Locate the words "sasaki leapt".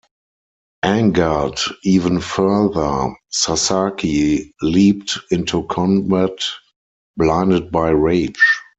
3.29-5.19